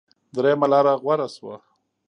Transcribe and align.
درېمه 0.35 0.67
لاره 0.71 0.93
غوره 1.01 1.27
شوه. 1.35 1.55